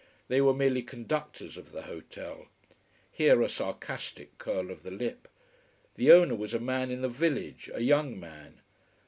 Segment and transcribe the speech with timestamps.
[0.29, 2.47] They were merely conductors of the hotel:
[3.11, 5.27] here a sarcastic curl of the lip.
[5.93, 8.61] The owner was a man in the village a young man.